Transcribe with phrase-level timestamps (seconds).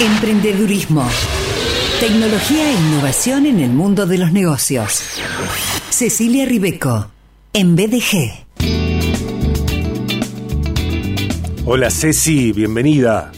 [0.00, 1.06] Emprendedurismo.
[2.00, 5.20] Tecnología e innovación en el mundo de los negocios.
[5.90, 7.10] Cecilia Ribeco,
[7.52, 8.46] en BDG.
[11.66, 13.30] Hola Ceci, bienvenida.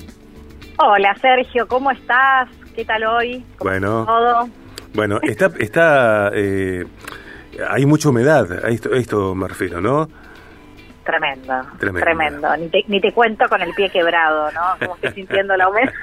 [0.79, 2.49] Hola Sergio, ¿cómo estás?
[2.77, 3.45] ¿Qué tal hoy?
[3.59, 4.05] ¿Cómo Bueno.
[4.07, 4.49] todo?
[4.95, 6.85] Bueno, está, está eh,
[7.71, 10.09] hay mucha humedad, a esto, a esto me refiero, ¿no?
[11.05, 12.01] Tremendo, Tremendo.
[12.05, 12.57] tremendo.
[12.57, 14.61] Ni te, ni te cuento con el pie quebrado, ¿no?
[14.79, 15.93] Como estoy sintiendo la humedad.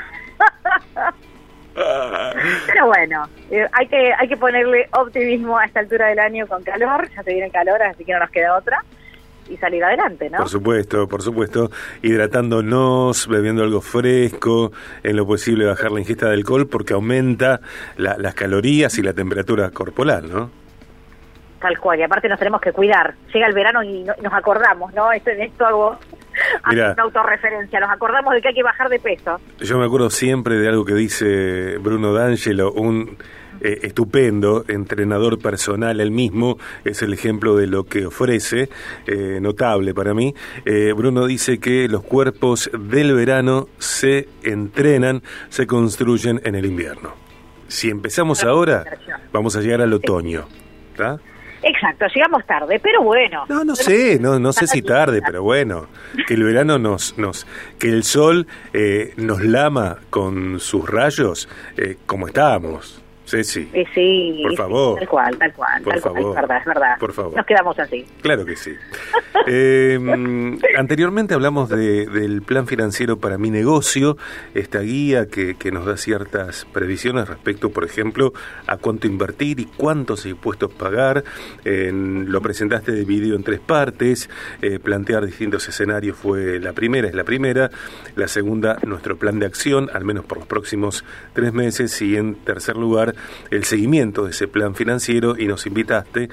[2.67, 6.63] Pero bueno, eh, hay que hay que ponerle optimismo a esta altura del año con
[6.63, 7.09] calor.
[7.15, 8.83] Ya se viene calor, así que no nos queda otra.
[9.49, 10.37] Y salir adelante, ¿no?
[10.37, 11.71] Por supuesto, por supuesto,
[12.03, 14.71] hidratándonos, bebiendo algo fresco,
[15.01, 17.59] en lo posible bajar la ingesta de alcohol porque aumenta
[17.97, 20.51] la- las calorías y la temperatura corporal, ¿no?
[21.59, 21.99] Tal cual.
[21.99, 23.15] Y aparte nos tenemos que cuidar.
[23.33, 25.11] Llega el verano y, no- y nos acordamos, ¿no?
[25.11, 25.97] Esto, en esto hago,
[26.71, 27.79] una autorreferencia.
[27.81, 29.39] Nos acordamos de que hay que bajar de peso.
[29.59, 33.17] Yo me acuerdo siempre de algo que dice Bruno D'Angelo, un
[33.61, 38.69] eh, estupendo entrenador personal, él mismo es el ejemplo de lo que ofrece,
[39.05, 40.33] eh, notable para mí.
[40.63, 47.11] Eh, Bruno dice que los cuerpos del verano se entrenan, se construyen en el invierno.
[47.67, 48.85] Si empezamos ahora,
[49.33, 50.47] vamos a llegar al otoño.
[50.93, 51.17] ¿está?
[51.61, 53.45] Exacto, llegamos tarde, pero bueno.
[53.49, 55.87] No, no sé, no, no sé si tarde, pero bueno,
[56.27, 57.45] que el verano nos, nos,
[57.77, 63.01] que el sol eh, nos lama con sus rayos, eh, como estábamos,
[63.33, 63.87] Eh, sí, Por
[64.51, 64.99] sí, favor.
[64.99, 65.81] Tal cual, tal cual.
[65.83, 66.13] Por tal cual.
[66.15, 66.29] favor.
[66.29, 66.97] Es verdad, es verdad.
[66.99, 67.35] Por favor.
[67.37, 68.05] Nos quedamos así.
[68.21, 68.71] Claro que sí.
[69.51, 74.17] Eh, mm, anteriormente hablamos de- del plan financiero para mi negocio,
[74.53, 78.33] esta guía que, que nos da ciertas previsiones respecto, por ejemplo,
[78.67, 81.23] a cuánto invertir y cuántos impuestos pagar.
[81.65, 84.29] En- lo presentaste dividido en tres partes.
[84.61, 87.69] eh, plantear distintos escenarios fue la primera, es la primera.
[88.15, 91.03] La segunda, nuestro plan de acción, al menos por los próximos
[91.33, 91.99] tres meses.
[92.01, 93.15] Y en tercer lugar,
[93.51, 96.29] el seguimiento de ese plan financiero y nos invitaste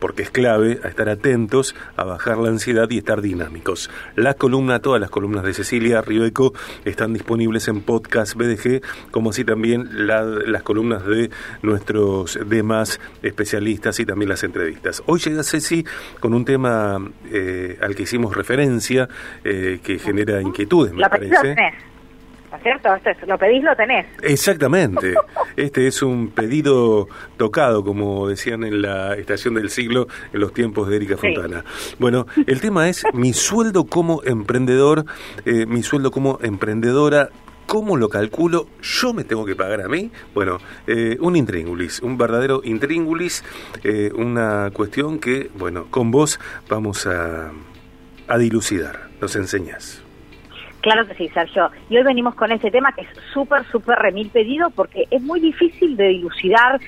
[0.00, 3.88] porque es clave a estar atentos, a bajar la ansiedad y estar dinámicos.
[4.16, 6.52] La columna, todas las columnas de Cecilia Ribeco
[6.84, 11.30] están disponibles en podcast BDG, como así también la- las columnas de
[11.62, 15.02] nuestros demás especialistas y también las entrevistas.
[15.06, 15.86] Hoy llega Ceci
[16.20, 16.98] con un tema
[17.32, 19.08] eh, al que hicimos referencia,
[19.42, 21.54] eh, que genera inquietudes, me parece.
[22.54, 22.94] ¿No es cierto?
[22.94, 24.06] Esto es- lo pedís, lo tenés.
[24.22, 25.14] Exactamente.
[25.56, 30.88] Este es un pedido tocado, como decían en la estación del siglo, en los tiempos
[30.88, 31.34] de Erika Sí.
[31.34, 31.64] Fontana.
[31.98, 35.04] Bueno, el tema es mi sueldo como emprendedor,
[35.44, 37.30] eh, mi sueldo como emprendedora.
[37.66, 38.68] ¿Cómo lo calculo?
[38.82, 40.12] ¿Yo me tengo que pagar a mí?
[40.32, 43.42] Bueno, eh, un intríngulis, un verdadero intríngulis,
[43.82, 46.38] eh, una cuestión que, bueno, con vos
[46.68, 47.50] vamos a,
[48.28, 49.08] a dilucidar.
[49.20, 50.03] Nos enseñas.
[50.84, 51.70] Claro que sí, Sergio.
[51.88, 55.40] Y hoy venimos con ese tema que es súper, súper remil pedido porque es muy
[55.40, 56.78] difícil de dilucidar,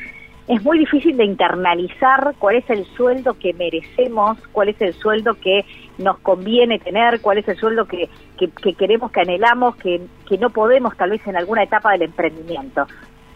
[0.48, 5.32] es muy difícil de internalizar cuál es el sueldo que merecemos, cuál es el sueldo
[5.40, 5.64] que
[5.96, 10.36] nos conviene tener, cuál es el sueldo que, que, que queremos, que anhelamos, que, que
[10.36, 12.86] no podemos tal vez en alguna etapa del emprendimiento.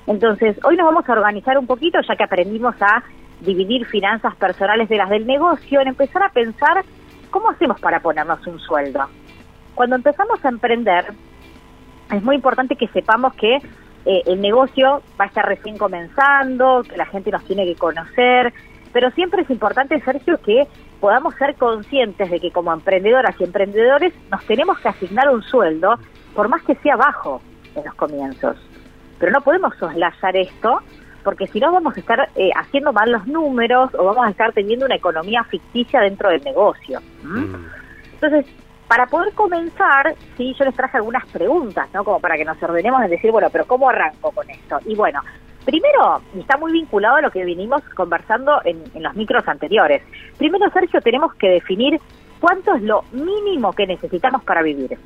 [0.06, 3.02] Entonces, hoy nos vamos a organizar un poquito, ya que aprendimos a
[3.40, 6.84] dividir finanzas personales de las del negocio, en empezar a pensar
[7.30, 9.08] cómo hacemos para ponernos un sueldo
[9.74, 11.06] cuando empezamos a emprender,
[12.12, 13.56] es muy importante que sepamos que
[14.06, 18.52] eh, el negocio va a estar recién comenzando, que la gente nos tiene que conocer,
[18.92, 20.66] pero siempre es importante, Sergio, que
[21.00, 25.98] podamos ser conscientes de que como emprendedoras y emprendedores nos tenemos que asignar un sueldo,
[26.34, 27.40] por más que sea bajo
[27.74, 28.56] en los comienzos.
[29.18, 30.80] Pero no podemos soslayar esto,
[31.22, 34.52] porque si no vamos a estar eh, haciendo mal los números o vamos a estar
[34.52, 37.00] teniendo una economía ficticia dentro del negocio.
[37.22, 37.54] Mm.
[38.14, 38.46] Entonces,
[38.90, 42.02] para poder comenzar, sí, yo les traje algunas preguntas, ¿no?
[42.02, 44.80] Como para que nos ordenemos en decir, bueno, pero ¿cómo arranco con esto?
[44.84, 45.20] Y bueno,
[45.64, 50.02] primero, y está muy vinculado a lo que vinimos conversando en, en los micros anteriores.
[50.36, 52.00] Primero, Sergio, tenemos que definir
[52.40, 54.98] cuánto es lo mínimo que necesitamos para vivir.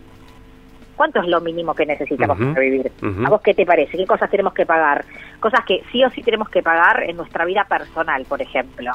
[0.96, 2.90] ¿Cuánto es lo mínimo que necesitamos para vivir?
[3.26, 3.98] ¿A vos qué te parece?
[3.98, 5.04] ¿Qué cosas tenemos que pagar?
[5.40, 8.92] Cosas que sí o sí tenemos que pagar en nuestra vida personal, por ejemplo.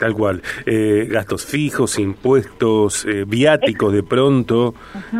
[0.00, 0.42] Tal cual.
[0.64, 4.74] Eh, gastos fijos, impuestos, eh, viáticos de pronto.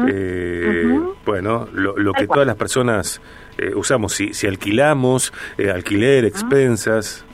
[0.08, 0.98] eh.
[1.26, 2.36] Bueno, lo, que cual.
[2.36, 3.20] todas las personas
[3.58, 4.14] eh, usamos.
[4.14, 7.26] Si, si alquilamos, eh, alquiler, expensas.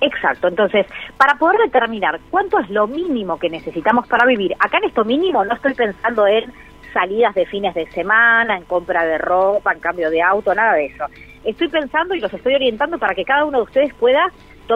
[0.00, 0.86] Exacto, entonces,
[1.16, 5.44] para poder determinar cuánto es lo mínimo que necesitamos para vivir, acá en esto mínimo
[5.44, 6.52] no estoy pensando en
[6.92, 10.86] salidas de fines de semana, en compra de ropa, en cambio de auto, nada de
[10.86, 11.04] eso.
[11.44, 14.26] Estoy pensando y los estoy orientando para que cada uno de ustedes pueda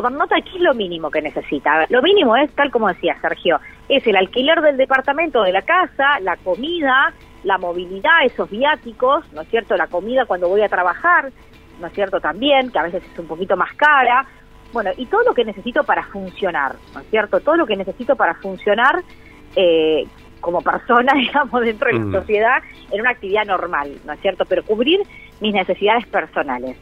[0.02, 1.86] tomar nota qué es lo mínimo que necesita.
[1.88, 6.20] Lo mínimo es, tal como decía Sergio, es el alquiler del departamento, de la casa,
[6.20, 7.12] la comida,
[7.44, 9.76] la movilidad, esos viáticos, ¿no es cierto?
[9.76, 11.30] La comida cuando voy a trabajar,
[11.80, 12.20] ¿no es cierto?
[12.20, 14.26] También, que a veces es un poquito más cara.
[14.72, 17.40] Bueno, y todo lo que necesito para funcionar, ¿no es cierto?
[17.40, 19.02] Todo lo que necesito para funcionar
[19.54, 20.06] eh,
[20.40, 22.12] como persona, digamos, dentro de la mm.
[22.12, 24.44] sociedad en una actividad normal, ¿no es cierto?
[24.44, 25.00] Pero cubrir
[25.40, 26.76] mis necesidades personales.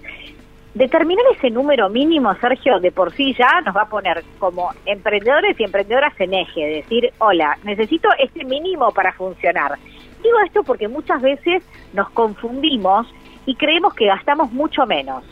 [0.74, 5.58] Determinar ese número mínimo, Sergio, de por sí ya nos va a poner como emprendedores
[5.60, 9.78] y emprendedoras en eje, decir, hola, necesito este mínimo para funcionar.
[10.20, 11.62] Digo esto porque muchas veces
[11.92, 13.06] nos confundimos
[13.46, 15.22] y creemos que gastamos mucho menos.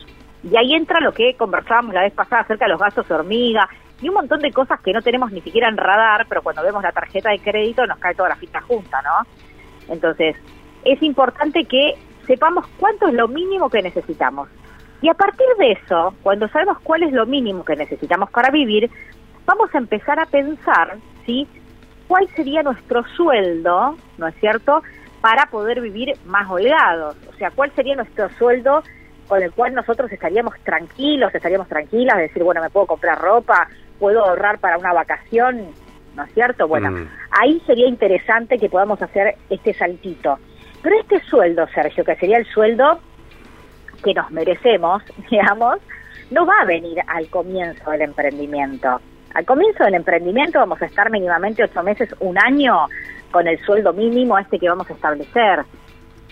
[0.45, 3.69] Y ahí entra lo que conversábamos la vez pasada acerca de los gastos hormiga
[4.01, 6.85] y un montón de cosas que no tenemos ni siquiera en radar, pero cuando vemos
[6.85, 9.27] la tarjeta de crédito nos cae toda la ficha junta, ¿no?
[9.93, 10.37] Entonces,
[10.85, 11.95] es importante que
[12.29, 14.49] sepamos cuánto es lo mínimo que necesitamos
[15.03, 18.89] y a partir de eso, cuando sabemos cuál es lo mínimo que necesitamos para vivir,
[19.45, 20.97] vamos a empezar a pensar,
[21.27, 21.47] ¿sí?
[22.07, 24.81] ¿Cuál sería nuestro sueldo, ¿no es cierto?,
[25.21, 27.17] para poder vivir más holgados.
[27.29, 28.83] O sea, ¿cuál sería nuestro sueldo
[29.27, 33.69] con el cual nosotros estaríamos tranquilos, estaríamos tranquilas, de decir, bueno, me puedo comprar ropa,
[33.99, 35.69] puedo ahorrar para una vacación,
[36.15, 36.69] ¿no es cierto?
[36.69, 37.09] Bueno, mm.
[37.41, 40.39] ahí sería interesante que podamos hacer este saltito.
[40.83, 43.01] Pero este sueldo, Sergio, que sería el sueldo
[44.03, 45.79] que nos merecemos, digamos,
[46.31, 49.01] no va a venir al comienzo del emprendimiento.
[49.35, 52.87] Al comienzo del emprendimiento vamos a estar mínimamente ocho meses, un año,
[53.31, 55.65] con el sueldo mínimo este que vamos a establecer.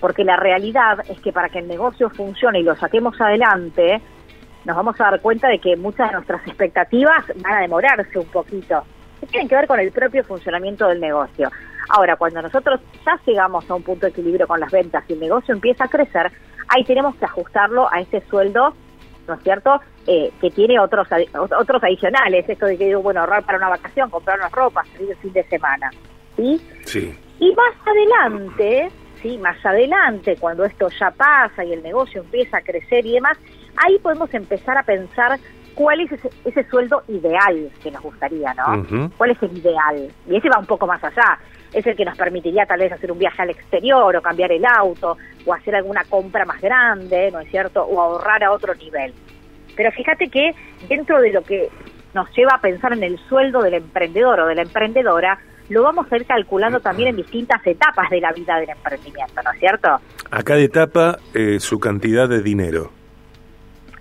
[0.00, 4.00] Porque la realidad es que para que el negocio funcione y lo saquemos adelante,
[4.64, 8.26] nos vamos a dar cuenta de que muchas de nuestras expectativas van a demorarse un
[8.26, 8.82] poquito.
[9.20, 11.50] Que tienen que ver con el propio funcionamiento del negocio.
[11.90, 15.20] Ahora, cuando nosotros ya llegamos a un punto de equilibrio con las ventas y el
[15.20, 16.31] negocio empieza a crecer,
[16.70, 18.75] ahí tenemos que ajustarlo a ese sueldo,
[19.28, 23.44] ¿no es cierto?, eh, que tiene otros otros adicionales, esto de que digo, bueno, ahorrar
[23.44, 25.90] para una vacación, comprar unas ropas, salir el fin de semana,
[26.37, 26.61] ¿sí?
[26.87, 27.14] Sí.
[27.38, 28.90] Y más adelante,
[29.20, 29.37] ¿sí?
[29.38, 33.37] Más adelante, cuando esto ya pasa y el negocio empieza a crecer y demás,
[33.76, 35.38] ahí podemos empezar a pensar
[35.80, 36.12] cuál es
[36.44, 39.10] ese, sueldo ideal que nos gustaría, ¿no?
[39.16, 40.12] ¿Cuál es el ideal?
[40.28, 41.38] Y ese va un poco más allá
[41.72, 44.66] es el que nos permitiría tal vez hacer un viaje al exterior o cambiar el
[44.66, 45.16] auto
[45.46, 47.82] o hacer alguna compra más grande, ¿no es cierto?
[47.82, 49.14] O ahorrar a otro nivel.
[49.74, 50.54] Pero fíjate que
[50.86, 51.70] dentro de lo que
[52.12, 55.38] nos lleva a pensar en el sueldo del emprendedor o de la emprendedora,
[55.70, 59.50] lo vamos a ir calculando también en distintas etapas de la vida del emprendimiento, ¿no
[59.50, 59.88] es cierto?
[60.30, 63.00] A cada etapa eh, su cantidad de dinero.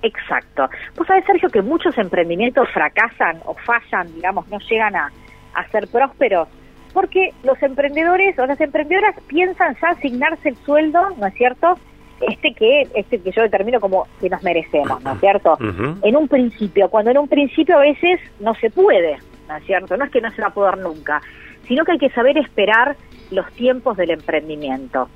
[0.02, 0.70] Exacto.
[0.96, 5.12] Pues sabes, Sergio, que muchos emprendimientos fracasan o fallan, digamos, no llegan a,
[5.54, 6.48] a ser prósperos
[6.94, 11.78] porque los emprendedores o las emprendedoras piensan ya asignarse el sueldo, ¿no es cierto?
[12.22, 15.58] Este que este que yo determino como que nos merecemos, ¿no es cierto?
[16.02, 19.18] En un principio, cuando en un principio a veces no se puede,
[19.48, 19.96] ¿no es cierto?
[19.96, 21.22] No es que no se va a poder nunca,
[21.68, 22.98] sino que hay que saber esperar
[23.32, 25.08] los tiempos del emprendimiento.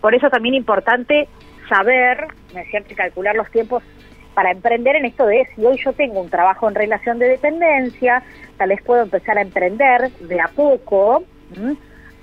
[0.00, 1.28] Por eso también es importante
[1.68, 3.82] saber, ¿no es cierto?, calcular los tiempos
[4.34, 8.22] para emprender en esto de si hoy yo tengo un trabajo en relación de dependencia,
[8.58, 11.24] tal vez puedo empezar a emprender de a poco,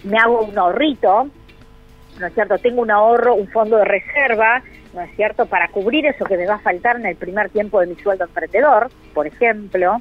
[0.03, 1.29] me hago un ahorrito,
[2.19, 2.57] ¿no es cierto?
[2.59, 4.61] Tengo un ahorro, un fondo de reserva,
[4.93, 5.47] ¿no es cierto?
[5.47, 8.25] Para cubrir eso que me va a faltar en el primer tiempo de mi sueldo
[8.25, 9.97] emprendedor, por ejemplo.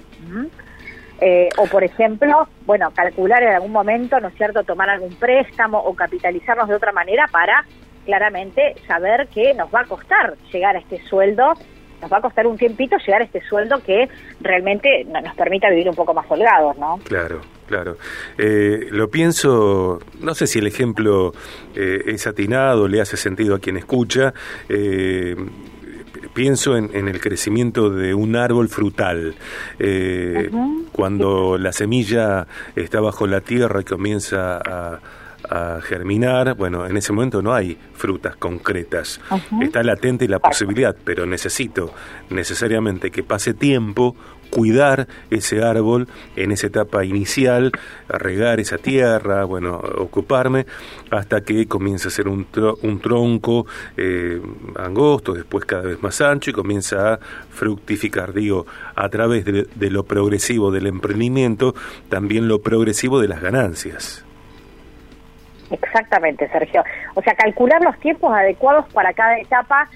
[1.21, 5.79] Eh, o, por ejemplo, bueno, calcular en algún momento, ¿no es cierto?, tomar algún préstamo
[5.79, 7.65] o capitalizarnos de otra manera para
[8.04, 11.54] claramente saber que nos va a costar llegar a este sueldo
[12.02, 14.09] nos va a costar un tiempito llegar a este sueldo que
[14.40, 16.99] realmente nos permita vivir un poco más holgados, ¿no?
[17.04, 17.97] Claro, claro.
[18.37, 21.32] Eh, lo pienso, no sé si el ejemplo
[21.75, 24.35] eh, es atinado, le hace sentido a quien escucha.
[24.68, 25.37] Eh,
[26.35, 29.35] pienso en, el crecimiento de un árbol frutal.
[30.92, 35.00] Cuando la semilla está bajo la tierra y comienza a
[35.49, 39.20] a germinar, bueno, en ese momento no hay frutas concretas.
[39.61, 41.92] Está latente la posibilidad, pero necesito
[42.30, 44.16] necesariamente que pase tiempo,
[44.52, 47.72] cuidar ese árbol en esa etapa inicial,
[48.06, 50.66] regar esa tierra, bueno, ocuparme,
[51.11, 52.46] hasta que comience a ser un,
[52.82, 54.42] un tronco eh,
[54.76, 57.18] angosto, después cada vez más ancho y comienza a
[57.50, 58.34] fructificar.
[58.34, 61.75] Digo, a través de lo progresivo del emprendimiento,
[62.11, 64.22] también lo progresivo de las ganancias.
[65.73, 66.85] Exactamente, Sergio.
[67.14, 69.88] O sea, calcular los tiempos adecuados para cada etapa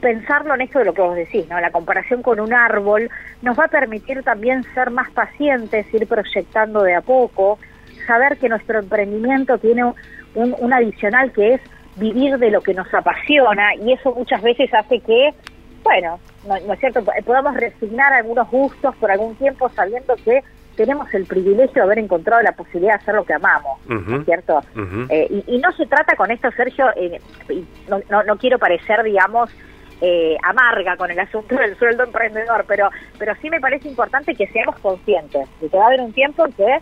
[0.00, 1.60] pensarlo en esto de lo que vos decís, ¿no?
[1.60, 3.10] La comparación con un árbol
[3.42, 7.58] nos va a permitir también ser más pacientes, ir proyectando de a poco,
[8.06, 9.84] saber que nuestro emprendimiento tiene
[10.34, 11.60] un, adicional que es
[11.96, 15.32] vivir de lo que nos apasiona y eso muchas veces hace que,
[15.82, 20.42] bueno, no, no es cierto, podamos resignar algunos gustos por algún tiempo sabiendo que
[20.76, 23.80] tenemos el privilegio de haber encontrado la posibilidad de hacer lo que amamos,
[24.24, 24.60] ¿cierto?
[25.08, 27.20] Eh, y, no se trata con esto, Sergio, eh,
[27.88, 29.50] no, no, no, quiero parecer, digamos,
[30.00, 34.46] eh, amarga con el asunto del sueldo emprendedor, pero, pero sí me parece importante que
[34.48, 36.78] seamos conscientes de que va a haber un tiempo en que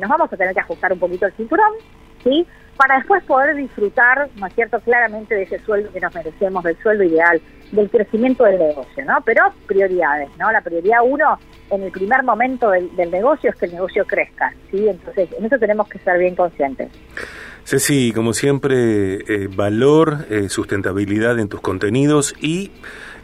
[0.00, 1.72] nos vamos a tener que ajustar un poquito el cinturón,
[2.22, 2.46] ¿sí?
[2.76, 6.76] Para después poder disfrutar, ¿no es cierto?, claramente de ese sueldo que nos merecemos, del
[6.78, 9.20] sueldo ideal, del crecimiento del negocio, ¿no?
[9.24, 10.50] Pero prioridades, ¿no?
[10.52, 11.38] La prioridad uno
[11.70, 14.88] en el primer momento del, negocio es que el negocio crezca, ¿sí?
[14.88, 16.88] Entonces, en eso tenemos que ser bien conscientes.
[17.64, 22.72] Ceci, como siempre, eh, valor, eh, sustentabilidad en tus contenidos y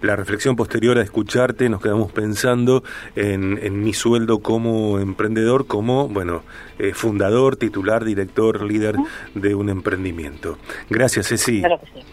[0.00, 2.82] la reflexión posterior a escucharte, nos quedamos pensando
[3.16, 6.42] en, mi sueldo como emprendedor, como, bueno,
[6.78, 8.96] eh, fundador, titular, director, líder
[9.34, 10.58] de un emprendimiento.
[10.88, 11.60] Gracias, Ceci.
[11.60, 12.06] Claro que sí.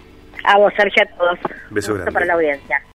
[0.44, 1.40] A vos, Sergio, a todos.
[1.70, 2.12] Beso grande.
[2.12, 2.82] para la audiencia.